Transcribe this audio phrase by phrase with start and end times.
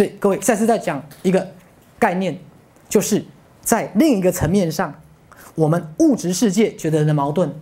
[0.00, 1.46] 所以各位再次再讲一个
[1.98, 2.34] 概念，
[2.88, 3.22] 就是
[3.60, 4.94] 在另一个层面上，
[5.54, 7.54] 我们物质世界觉得的矛盾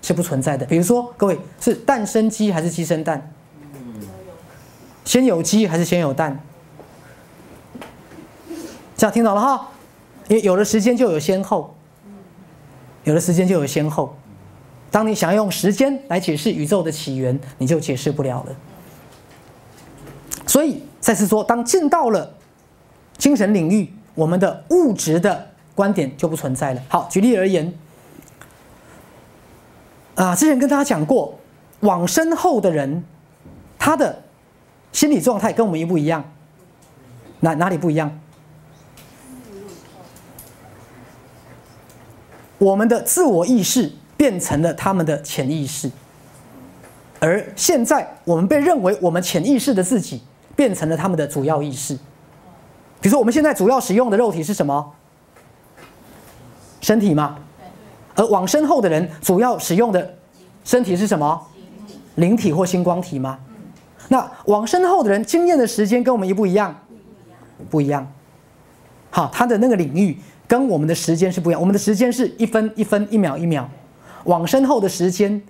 [0.00, 0.64] 是不存在的。
[0.64, 3.32] 比如说，各位是蛋生鸡还是鸡生蛋？
[5.04, 6.38] 先有鸡还是先有蛋？
[8.96, 9.68] 这样听懂了哈？
[10.28, 11.74] 因为有了时间就有先后，
[13.02, 14.16] 有了时间就有先后。
[14.92, 18.54] 当你想要用时间来解释宇宙的起源，你就解释不了了。
[20.46, 22.32] 所以再次说，当进到了
[23.18, 26.80] 精神领域，我们的物质的观点就不存在了。
[26.88, 27.74] 好，举例而言，
[30.14, 31.38] 啊，之前跟大家讲过，
[31.80, 33.04] 往身后的人，
[33.78, 34.22] 他的
[34.92, 36.24] 心理状态跟我们一不一样？
[37.40, 38.18] 哪哪里不一样？
[42.56, 43.92] 我们的自我意识。
[44.14, 45.90] 变成了他们的潜意识，
[47.18, 50.22] 而现在我们被认为我们潜意识的自己
[50.62, 51.92] 变成了他们的主要意识。
[53.00, 54.92] 比如说，我们现在主要使用的肉体是什么？
[56.80, 57.36] 身体吗？
[58.14, 60.14] 而往身后的人主要使用的
[60.62, 61.44] 身体是什么？
[62.14, 63.40] 灵体或星光体吗？
[64.06, 66.72] 那往身后的人经验的时间跟我们一不一样？
[67.68, 68.06] 不一样。
[69.10, 71.60] 好，他的那个领域跟我们的时间是不一样。
[71.60, 73.68] 我们的时间是一分一分一秒一秒。
[74.26, 75.42] 往身后的时间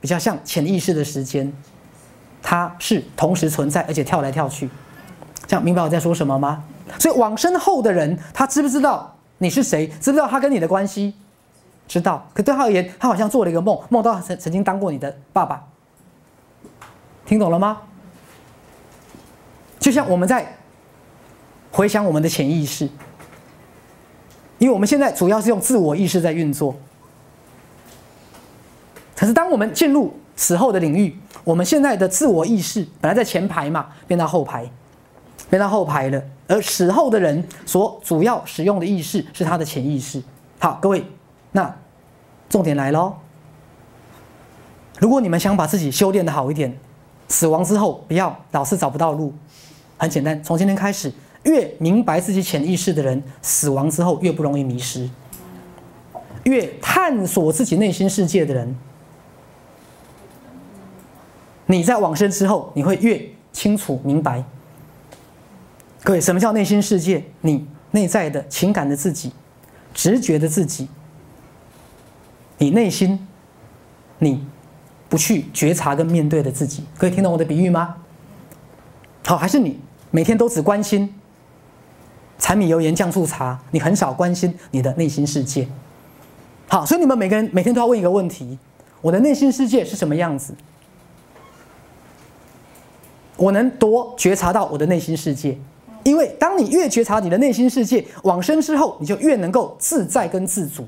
[0.00, 1.52] 比较像潜意识的时间，
[2.42, 4.68] 它是同时存在，而且跳来跳去。
[5.46, 6.64] 这样明白我在说什么吗？
[6.98, 9.86] 所以往生后的人，他知不知道你是谁？
[10.00, 11.14] 知不知道他跟你的关系？
[11.88, 12.28] 知道。
[12.34, 15.64] 可对他而言，他好像做了一个梦，梦到曾曾经当过你的爸爸。
[17.24, 17.82] 听懂了吗？
[19.78, 20.56] 就像我们在
[21.70, 22.88] 回想我们的潜意识，
[24.58, 26.74] 因为我们现在主要是用自我意识在运作。
[29.16, 34.68] 可是，当我们进入死后的领域，我们现在的自我意识本来在前排嘛，变到后排，
[35.50, 36.22] 变到后排了。
[36.48, 40.22] 而死后的人所主要使用的意识是他的潜意识。
[40.58, 41.04] 好，各位，
[41.52, 41.74] 那
[42.48, 43.14] 重点来喽。
[44.98, 46.76] 如果你们想把自己修炼的好一点，
[47.28, 49.32] 死亡之后不要老是找不到路。
[49.96, 51.12] 很简单，从今天开始，
[51.44, 55.08] 越明白自己潜意识的人，死亡之后越不容易迷失；
[56.44, 58.76] 越探索自己内心世界的人。
[61.72, 63.18] 你在往生之后，你会越
[63.50, 64.44] 清楚明白。
[66.04, 67.24] 各位，什么叫内心世界？
[67.40, 69.32] 你内在的情感的自己，
[69.94, 70.86] 直觉的自己，
[72.58, 73.26] 你内心，
[74.18, 74.46] 你
[75.08, 76.84] 不去觉察跟面对的自己。
[76.98, 77.96] 可以听懂我的比喻吗？
[79.24, 79.80] 好，还是你
[80.10, 81.14] 每天都只关心
[82.38, 85.66] 柴米油盐酱醋茶，你很少关心你的内心世界。
[86.68, 88.58] 好，所以你们每个人每天都要问一个问题：
[89.00, 90.54] 我的内心世界是什么样子？
[93.36, 95.56] 我能多觉察到我的内心世界，
[96.04, 100.86] 因为当你越觉察你的内心世界，往生之后你就越能够自在跟自主。